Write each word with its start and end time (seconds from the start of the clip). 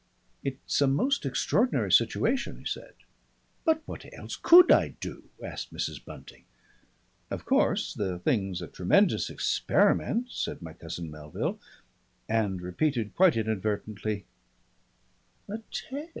"It's 0.43 0.81
a 0.81 0.87
most 0.87 1.27
extraordinary 1.27 1.91
situation," 1.91 2.57
he 2.57 2.65
said. 2.65 2.95
"But 3.65 3.83
what 3.87 4.03
else 4.17 4.35
could 4.35 4.71
I 4.71 4.95
do?" 4.99 5.29
asked 5.43 5.71
Mrs. 5.71 6.03
Bunting. 6.03 6.45
"Of 7.29 7.45
course 7.45 7.93
the 7.93 8.17
thing's 8.17 8.63
a 8.63 8.67
tremendous 8.67 9.29
experiment," 9.29 10.31
said 10.31 10.59
my 10.59 10.73
cousin 10.73 11.11
Melville, 11.11 11.59
and 12.27 12.63
repeated 12.63 13.13
quite 13.13 13.37
inadvertently, 13.37 14.25
"_a 15.47 15.61
tail! 15.69 16.09